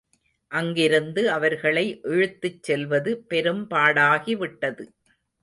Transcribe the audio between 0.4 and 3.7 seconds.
அங்கிருந்து அவர்களை இழுத்துச் செல்வது பெரும்